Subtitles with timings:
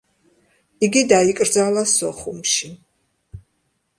[0.87, 2.73] იგი დაიკრძალა სოხუმში.